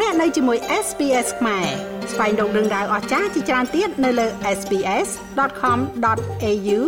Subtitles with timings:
[0.00, 1.66] លោកអ្នកនៅជាមួយ SPS ខ្មែរ
[2.12, 4.26] ស្វែងរកដឹងដៅអស្ចារ្យជាច្រើនទៀតនៅលើ
[4.58, 6.78] SPS.com.au/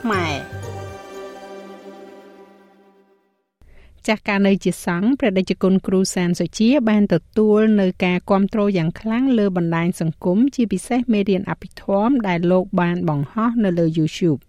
[0.00, 0.34] ខ្មែរ
[4.06, 14.40] ចាស់ការនៅជាសង្ឃព្រះដេចគុណគ្រូសានសុជា បានទទួលនៅការគ្រប់គ្រងយ៉ាងខ្លាំងលើបណ្ដាញសង្គមជាពិសេសមេរៀនអភិធម្មដែលលោកបានបង្ហោះនៅលើ YouTube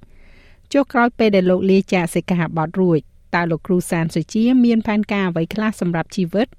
[0.74, 3.00] ចុះក្រោយពេលដែលលោកលាចាកសិក្ខាបទរួច
[3.36, 6.50] តើលោកគ្រូសានសុជា មានផែនការអ្វីខ្លះសម្រាប់ជីវិត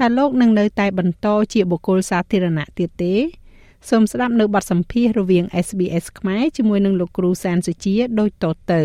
[0.00, 3.14] តើលោកនឹងនៅតែបន្តជាបុគ្គលសាធារណៈទៀតទេ
[3.90, 8.82] សូមស្ដាប់នៅបទសម្ភាសន៍រវាង SBS ខ្មែរជាមួយនឹងលោកគ្រូសានសុជាដូចតទៅ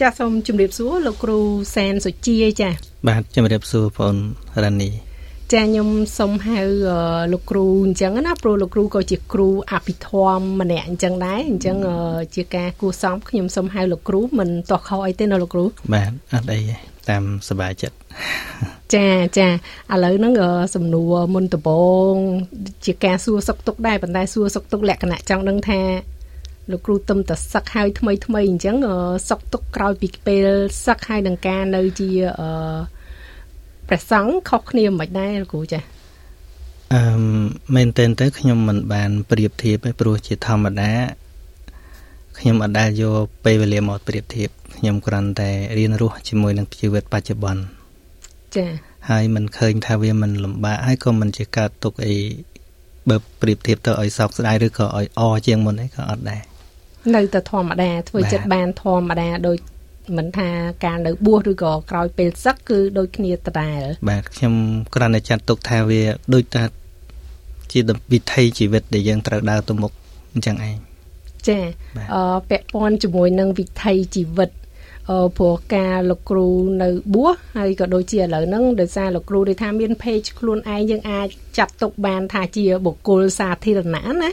[0.00, 1.38] ចាសសូមជម្រាបសួរលោកគ្រូ
[1.76, 2.74] សានសុជាចាស
[3.08, 4.14] បាទជម្រាបសួរបង
[4.62, 4.90] រ៉ានី
[5.52, 6.58] ចាខ្ញុំសូមហៅ
[7.32, 11.76] លោកគ្រូអញ្ចឹងណាព្រោះលោកគ្រូក៏ជាគ្រូអភិធម្មម្នាក់អញ្ចឹងដែរអញ្ចឹង
[12.34, 15.64] ជាការគួសមខ្ញុំសូមហៅលោកគ្រូមិនតោះខុសអីទេណាលោកគ្រូ
[15.94, 16.60] បាទអត់អី
[17.08, 17.96] តាមសប្បាយចិត្ត
[18.94, 19.06] ចា
[19.38, 19.48] ចា
[19.92, 20.32] ឥឡូវហ្នឹង
[20.74, 22.14] សំណួរមុនដំបូង
[22.84, 25.80] ជាការសួរសុកទុកដែរប៉ុន្តែសួរសុកទុកលក្ខណៈចង់ដឹងថា
[26.70, 28.76] លោកគ្រូទឹមតសឹកហើយថ្មីថ្មីអញ្ចឹង
[29.28, 30.48] សុកទុកក្រោយពីពេល
[30.86, 32.48] សឹកហើយនឹងការនៅជាអឺ
[33.88, 35.80] ព្រះសង្ឃខុសគ្នាមិនដែរលោកគ្រូចា
[36.94, 37.02] អឺ
[37.74, 40.92] មែនតើទៅខ្ញុំមិនបានប្រៀបធៀបទេព្រោះជាធម្មតា
[42.38, 47.62] ខ្ញុំអត់ដែលយកពេលវេលាមកប្រៀបធៀបខ្ញុំគ្រាន់តែរៀនរស់ជាមួយនឹងជីវិតបច្ចុប្បន្ន
[48.56, 48.70] ចា៎
[49.10, 52.16] ហើយមិនឃើញថាវាមិនលំបាកហើយក៏មិនជាកើតទុកអី
[53.08, 56.42] បើប្រៀបធៀបទៅឲ្យសោកស្ដាយឬក៏ឲ្យអជាងមុនអីក៏អត់ដែរ
[57.16, 59.56] នៅតែធម្មតាធ្វើចិត្តបានធម្មតាដោយ
[60.18, 60.48] មិនថា
[60.84, 63.80] ការនៅបួសឬក៏ក្រោយពេលសឹកគឺដូចគ្នាដដែល
[64.10, 64.54] បាទខ្ញុំ
[64.94, 66.02] គ្រាន់តែចាត់ទុកថាវា
[66.34, 66.64] ដូចថា
[67.72, 67.80] ជា
[68.12, 69.92] វិធីជីវិតដែលយើងត្រូវដើរទៅមុខ
[70.32, 70.76] អញ្ចឹងឯង
[71.48, 71.58] ចា
[72.14, 74.50] អឺពាក់ព័ន្ធជាមួយនឹងវិធីជីវិត
[75.38, 76.48] ព្រោះការលោកគ្រូ
[76.82, 81.26] នៅបួសហើយក៏ដូចជាឥឡូវហ្នឹងដោយសារលោកគ្រូនិយាយថាមាន page ខ្លួនឯងយើងអាច
[81.58, 84.30] ចាត់ទុកបានថាជាបុគ្គលសាធារណៈណា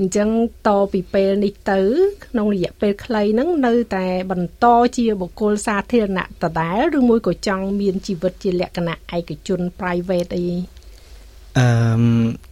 [0.00, 0.28] អញ្ចឹង
[0.68, 1.80] តពីពេលនេះទៅ
[2.26, 4.66] ក្នុងរយៈពេលខ្លីហ្នឹងនៅតែបន្ត
[4.96, 10.46] ជាបុគ្គលសាធារណៈដដែលឬមួយក៏ចង់មានជីវិតជាលក្ខណៈឯកជន private អី
[11.58, 11.66] អឺ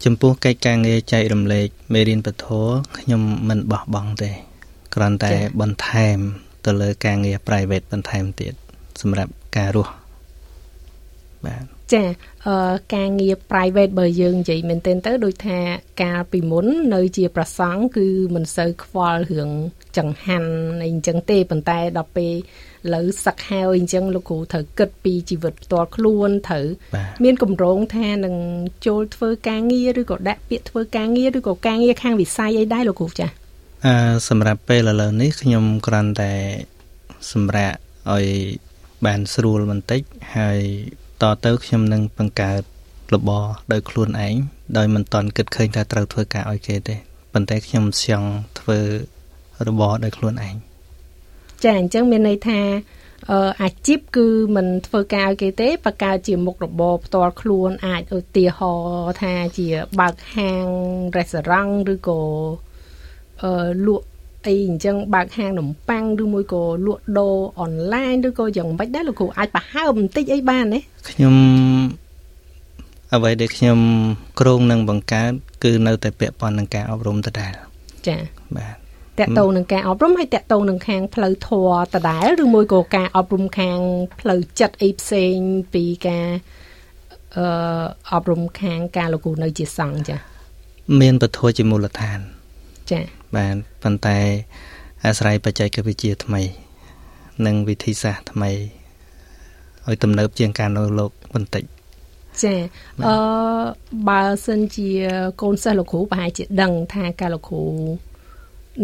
[0.05, 2.47] ចំពោះកិច្ចការងារចែករំលែកមេរៀនពធ
[2.99, 4.31] ខ្ញុំមិនបោះបង់ទេ
[4.95, 6.19] គ្រាន់តែបន្ថែម
[6.67, 8.55] ទៅលើការងារ private បន្ថែមទៀត
[9.01, 9.93] សម្រាប់ការរស់
[11.47, 12.05] បាទចា
[12.47, 12.57] អឺ
[12.95, 15.59] ការងារ private បើយើងនិយាយមែនទែនទៅដូចថា
[16.03, 19.51] កាលពីមុននៅជាប្រសង់គឺមិនសូវខ្វល់រឿង
[19.99, 20.51] ចង្ហាន់
[20.83, 22.35] អីអញ្ចឹងទេប៉ុន្តែដល់ពេល
[22.93, 26.67] លើសឹកហើយអញ្ចឹងលោកគ្រូត្រូវគិតពីជីវិតផ្ទាល់ខ្លួនត្រូវ
[27.25, 28.37] មានកម្រងថានឹង
[28.87, 33.40] ចូលធ្វើការងារឬក៏ដាក់ពាក្យធ្វើការងារឬក៏ការងារខាងវិស័យអីដែរលោកគ្រូចា៎
[33.87, 33.95] អឺ
[34.29, 36.33] សម្រាប់ពេលឥឡូវនេះខ្ញុំគ្រាន់តែ
[37.33, 37.77] សម្រាប់
[38.15, 38.27] ឲ្យ
[39.07, 40.01] បានស្រួលបន្តិច
[40.37, 40.61] ហើយ
[41.23, 42.63] តទៅខ្ញុំនឹងបង្កើត
[43.15, 44.35] របរដោយខ្លួនឯង
[44.77, 46.97] ដោយមិនតន់គិតឃើញថាត្រូវធ្វើការឲ្យគេទេ
[47.33, 48.29] ប៉ុន្តែខ្ញុំចង់
[48.61, 48.79] ធ្វើ
[49.69, 50.55] របរដោយខ្លួនឯង
[51.65, 52.61] ចាអញ្ចឹងមានន័យថា
[53.31, 59.69] អឺអាជីពគឺមិនធ្វើការឲ្យគេទេបកកើតជាមុខរបរផ្ទាល់ខ្លួនអាចឧទាហរណ៍ថាជា
[60.01, 60.67] បើកហាង
[61.17, 62.70] រេស្តូរ៉ង់ឬក៏អឺ
[63.87, 64.07] លក់
[64.47, 70.81] អីអញ្ចឹងបើកហាងនំប៉័ងឬមួយក៏លក់ដូរអនឡាញឬក៏យ៉ាងម៉េចដែរលោកគ្រូអាចប្រហើបបន្តិចអីបានទេ
[71.11, 71.35] ខ្ញុំ
[73.15, 73.79] អ្វីដែលខ្ញុំ
[74.41, 75.33] គ្រោងនឹងបង្កើត
[75.65, 77.53] គឺនៅតែពាក់ព័ន្ធនឹងការអប់រំដដែល
[78.07, 78.21] ចា៎
[78.57, 78.75] បាទ
[79.21, 83.79] តកតងនឹងការអប់រំហើយតកតងនឹងខាងផ្លូវធម៌ដដែលឬមួយក៏ការអប់រំខាង
[84.21, 85.35] ផ្លូវចិត្តអីផ្សេង
[85.75, 86.29] ពីការ
[87.37, 87.47] អឺ
[88.13, 90.21] អប់រំខាងការលោកគ្រូនៅជាសង្ឃចា៎
[91.01, 92.19] មានពធជាមូលដ្ឋាន
[92.91, 94.19] ចា៎ បាទប៉ុន្តែ
[95.05, 96.43] អាស្រ័យបច្ចេកវិទ្យាថ្មី
[97.47, 98.51] និងវិធីសាស្ត្រថ្មី
[99.87, 101.65] ឲ្យទំនើបជាងការនៅលោកបន្តិច
[102.43, 102.55] ចា
[103.07, 103.15] អឺ
[104.09, 104.91] បើសិនជា
[105.43, 107.63] កូនសិស្សលោកគ្រូប្រហែលជាដឹងថាការលោកគ្រូ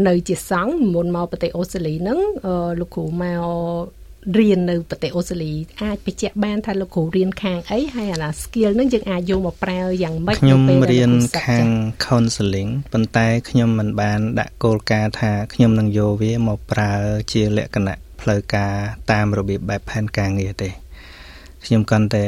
[0.06, 2.18] នៅជាសង្ឃមុនមកប្រទេសអូស្ត្រាលីហ្នឹង
[2.80, 3.44] លោកគ្រូមក
[4.38, 5.52] រៀននៅប្រទេសអូស្ត្រាលី
[5.82, 10.60] អាចបញ្ជាក់បានថាលោកគ្រូរៀនខាងអីហើយអាណា skill ហ្នឹងយើងអាចយកមកប្រើយ៉ាងម៉េចខ្ញុំ
[10.92, 11.12] រៀន
[11.44, 11.66] ខាង
[12.06, 16.92] counseling ប៉ុន្តែខ្ញុំមិនបានដាក់គោលការណ៍ថាខ្ញុំនឹងយកវាមកប្រើ
[17.32, 18.74] ជាលក្ខណៈផ្លូវការ
[19.10, 20.70] តាមរបៀបបែបផែនការងារទេ
[21.64, 22.24] ខ្ញុំកាន់តែ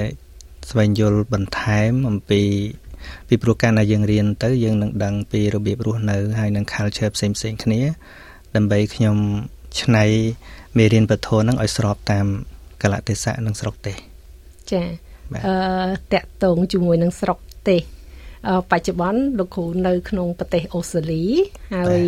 [0.70, 2.42] ស្វែងយល់បន្ថែមអំពី
[3.28, 7.80] ពីព្រោះការដែលយើងរៀនទៅយើងនឹងដឹងពីរបៀបរស់នៅហើយនឹង culture ផ្សេងផ្សេងគ្នា
[8.56, 9.16] ដើម្បីខ្ញុំ
[9.80, 10.04] ឆ្នៃ
[10.76, 12.26] មេរៀនពធហ្នឹងឲ្យស្របតាម
[12.82, 13.96] កលៈទេសៈនិងស្រុកទេស
[14.72, 14.82] ចា
[15.46, 17.38] អឺតកតងជាមួយនឹងស្រុក
[17.68, 17.80] ទេស
[18.70, 21.24] បច្ចុប្បន្នលោកគ្រូនៅ ក្នុងប្រទេសអូស្ត្រាលី
[21.74, 22.04] ហើយ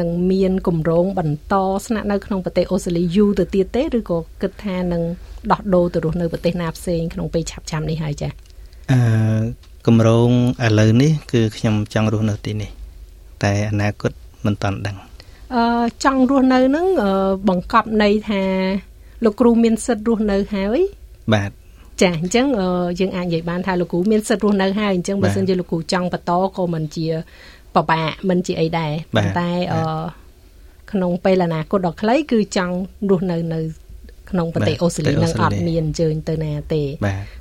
[0.00, 1.54] នឹងមានគម្រោងបន្ត
[1.86, 5.02] ស្នាក់នៅក្នុងប្រទេសអូស្ត្រាលីយូរទៅទៀតទេឬក៏គិតថានឹង
[5.52, 8.30] ដោះដូរទៅរស់នៅប្រទេសណាផ្សេងក្នុងពេលឆាប់ៗនេះហើយចា៎
[8.92, 9.00] អឺ
[9.86, 10.30] គម្រោង
[10.66, 12.70] ឥឡូវនេះ គឺខ្ញុំចង់រស់នៅទីនេះ
[13.44, 14.12] តែអនាគត
[14.44, 14.96] មិនតាន់ដឹង
[15.54, 16.86] អឺចង់រស់នៅនឹង
[17.48, 18.42] បង្កប់ន័យថា
[19.24, 20.80] លោកគ្រូមានសិទ្ធិរស់នៅហើយ
[21.34, 21.50] បាទ
[22.02, 22.46] ចាអញ្ចឹង
[23.00, 27.06] យើងអាចនិយាយបានថាលោកគ្រូមានសិទ្ធិរស់នៅហើយអញ្ចឹងបើសិនជាលោកគ្រូចង់បន្តក៏មិនជា
[27.76, 29.80] បបាក់មិនជាអីដែរប៉ុន្តែអឺ
[30.92, 32.74] ក្នុងពេលអនាគតដ៏ខ្លីគឺចង់
[33.10, 33.60] រស់នៅនៅ
[34.30, 36.82] ក្នុងប្រទេសអូស្ត្រាលីនឹងអត់មានអញ្ជើញទៅណាទេ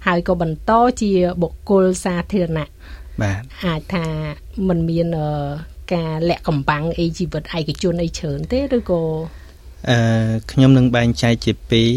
[0.07, 0.71] ហើយក៏បន្ត
[1.01, 1.11] ជា
[1.41, 2.67] បុគ្គលសាធារណៈ
[3.21, 4.05] បាទអាចថា
[4.67, 5.07] มันមាន
[5.93, 9.01] ការលាក់កំបាំងអីជីវិតឯកជនអីច្រើនទេឬក៏
[9.89, 9.97] អឺ
[10.51, 11.91] ខ្ញុំនឹងបែងចែកជាពីរ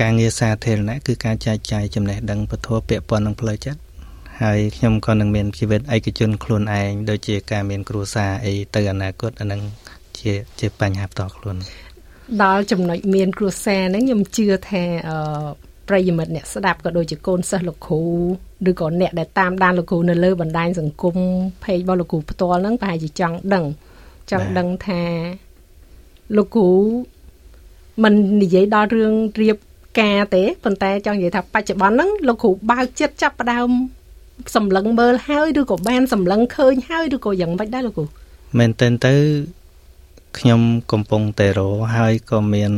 [0.00, 3.80] ការងារសាធារណៈគឺការចែកចាយចំណេះដឹងពធពាក់ព័ន្ធនឹងផ្លូវចិត្ត
[4.42, 9.60] ហើយខ្ញុំក៏នឹងមានជីវិតឯកជនខ្លួនឯងដូចជាការមានគ្រួសារអីទៅអនាគតអានឹង
[10.18, 11.56] ជាជាបញ្ហាផ្ទាល់ខ្លួន
[12.42, 15.18] ដល់ចំណុចមានគ្រួសារហ្នឹងខ្ញុំជឿថាអឺ
[15.88, 18.02] ប្រិយមិត្តអ្នកស្ដាប់ក៏ដូចជាកូនសិស្សលោកគ្រូ
[18.70, 21.16] ឬក៏អ្នកដែលតាមដានលោកគ្រូនៅលើបណ្ដាញសង្គម
[21.62, 23.64] page របស់លោកគ្រូផ្ទាល់ហ្នឹងប្រហែលជាចង់ដឹង
[24.30, 25.02] ចង់ដឹងថា
[26.36, 26.68] លោកគ្រូ
[28.02, 29.56] មិននិយាយដល់រឿងរៀប
[30.00, 33.68] ការទេប៉ុន្តែចង់និយាយថាបច្ចុប្បន្នហ្នឹងលោកគ្រូបើកចិត្តចាប់ផ្ដើម
[34.54, 38.06] សម្លឹងមើលហើយឬក៏បានសម្លឹងឃើញហើយឬក៏យ៉ាងម៉េចដែរលោកគ្រូ
[38.58, 39.14] មែនតើទៅ
[40.38, 40.60] ខ្ញុំ
[40.92, 41.60] កំពុងតែរ
[41.96, 42.72] ហើយក៏មាន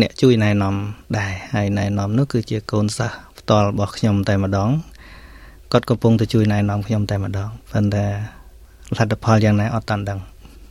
[0.00, 0.74] អ្នកជួយណែនាំ
[1.18, 3.16] ដែរហើយណែនាំនោះគឺជាកូនសិស្ស
[3.50, 4.70] ផ្ទាល់របស់ខ្ញុំតែម្ដង
[5.72, 8.06] គាត់កំពុងតែជួយណែនាំខ្ញុំតែម្ដងប៉ុន្តែ
[8.98, 10.18] លទ្ធផលយ៉ាងណាអត់តាន់ដឹង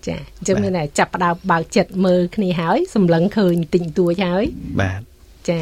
[0.07, 4.45] ចាអញ្ចឹងមានតែចាប់ផ្ដើមបើកចិត្តមើលគ្នាហើយសម្លឹងឃើញទិញទួចហើយ
[4.81, 5.01] បាទ
[5.49, 5.59] ចា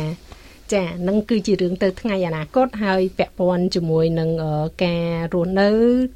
[0.73, 4.29] ចានឹងគឺជារឿងទៅថ្ងៃអនាគតហើយពាក់ព័ន្ធជាមួយនឹង
[4.85, 5.69] ការរស់នៅ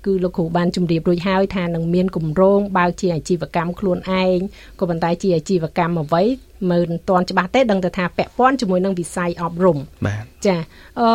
[0.05, 4.39] គឺលោកគ្រូបានជម្រាបរួចហើយថានឹងមានគម្រោងបើកជាអាជីវកម្មខ្លួនឯង
[4.79, 6.23] ក៏ប៉ុន្តែជាអាជីវកម្មអ្វី
[6.71, 9.77] មិនទាន់ច្បាស់ទេដឹងតែថាពាក់ព័ន្ធជាមួយនឹងវិស័យអប់រំ
[10.07, 10.57] បាទចា
[10.99, 11.09] អឺ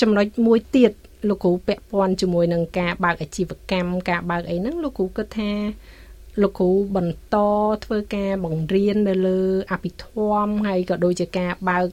[0.00, 0.92] ចំណុចមួយទៀត
[1.28, 5.52] លោកគ្រូពាក់ព័ន្ធជាមួយនឹងការបើកអាជីវកម្មការបើកអីហ្នឹងលោកគ្រូគិតថា
[6.42, 7.36] លោកគ្រូបន្ត
[7.84, 9.40] ធ្វើការបង្រៀននៅលើ
[9.72, 10.04] អភិធ
[10.44, 11.86] ម្មហើយក៏ដូចជាការបើក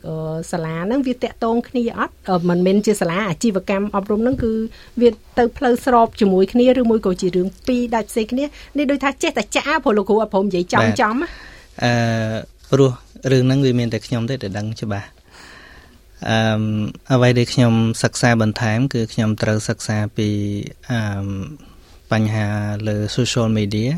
[0.52, 2.14] សាលាហ្នឹងវាតកតងគ្នាអត់
[2.50, 4.52] មិនមែនជាសាលាអាជីវកម្មអប់រំហ្នឹងគឺ
[5.02, 8.46] វាទៅផ្លូវស្របជាមួយគ្នាឬមួយក៏ជារឿងពីរដាច់ផ្សេងគ្នា
[8.78, 11.16] នេះដូចថាចេះតែចាព្រោះលោកគ្រូអត់ព្រមនិយាយចំចំ
[11.84, 11.92] អឺ
[12.72, 12.92] ព្រោះ
[13.32, 15.08] រឿងហ្នឹងវាមានតែខ្ញុំទេដែលដឹងច្បាស់
[16.30, 16.38] អឺ
[17.14, 17.74] អ្វីដែលខ្ញុំ
[18.04, 20.30] សិក្សាបន្ថែម គឺខ្ញុំត្រូវសិក្សាពី
[20.92, 21.00] អឺ
[22.12, 22.48] បញ្ហា
[22.88, 23.92] លើ social media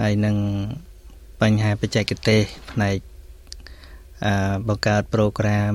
[0.00, 0.36] ហើយនឹង
[1.40, 2.40] បញ្ហាបច្ចេកទេស
[2.70, 2.96] ផ្នែក
[4.26, 5.74] អឺបង្កើតប្រូក្រាម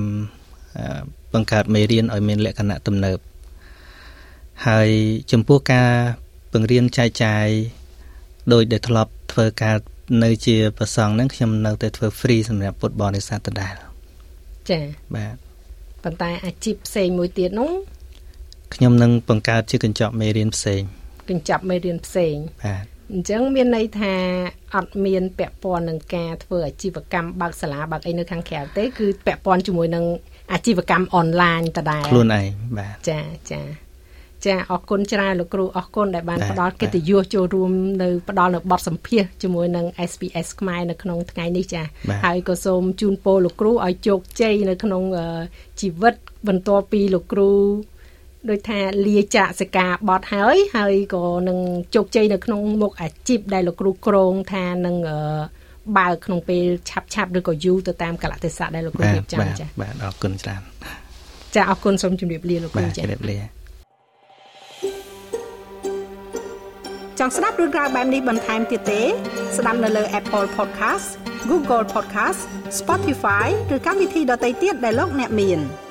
[1.34, 3.18] បង្កើតមេរៀនឲ្យមានលក្ខណៈទំនើប
[4.66, 4.88] ហើយ
[5.32, 5.90] ចំពោះការ
[6.52, 7.46] បង្រៀនចែកចាយ
[8.52, 9.76] ដោយដែលធ្លាប់ធ្វើការ
[10.24, 13.74] នៅជាប្រសងហ្នឹងខ្ញុំនៅតែធ្វើ free សម្រាប់ពុទ្ធបរិស័ទដដែល
[14.70, 14.84] ចា៎
[15.14, 15.34] បាទ
[16.04, 17.70] ប៉ុន្តែអាជីពផ្សេងមួយទៀតនោះ
[18.74, 20.82] ខ្ញុំនឹងបង្កើតជាកញ្ចក់មេរៀនផ្សេង
[21.30, 22.34] កញ្ចក់មេរៀនផ្សេង
[22.64, 24.14] បាទ អញ្ចឹងមានន័យថា
[24.74, 30.04] អត់មានពាក់ព័ន្ធនឹងការធ្វើអាជីវកម្មបើកសាលាបើកអីនៅខាងក្រៅទេគឺពាក់ព័ន្ធជាមួយនឹង
[30.52, 32.46] អាជីវកម្មអនឡាញដដែលខ្លួនឯង
[32.78, 33.20] បាទចា
[33.52, 33.60] ចា
[34.46, 37.70] ចាអរគុណច្រើនលោកគ្រូអរគុណដែលបានផ្ដល់កិត្តិយសចូលរួម
[38.02, 41.82] នៅផ្ដល់នៅបទសម្ភាសជាមួយនឹង SPS ខ្មែរនៅក្នុងថ្ងៃនេះចា
[42.24, 45.02] ហើយក៏សូមជូនពរលោកគ្រូឲ្យជោគជ័យនៅក្នុង
[45.80, 46.14] ជីវិត
[46.48, 47.50] បន្ទាប់ពីលោកគ្រូ
[48.50, 51.58] ដូចថាលាចាកសិកាបត់ហើយហើយក៏នឹង
[51.94, 54.96] ជោគជ័យនៅក្នុងមុខអាជីពដែលលោកគ្រូក្រងថានឹង
[55.98, 60.62] បើកក្នុងពេលឆាប់ឆាប់ឬក៏យូរទៅតាមកលៈទេសៈដែលលោកគ្រូរៀបចំចា៎បាទអរគុណច្រើន
[61.54, 63.38] ចាអរគុណសូមជម្រាបលាលោកគ្រូចា៎ជម្រាបលា
[67.18, 69.02] ចង់ស្ដាប់រឿងរ៉ាវបែបនេះបន្ថែមទៀតទេ
[69.56, 71.06] ស្ដាប់នៅលើ Apple Podcast
[71.50, 72.40] Google Podcast
[72.78, 75.60] Spotify ឬកម្មវិធីដទៃទៀតដែលលោកអ្នកមាន។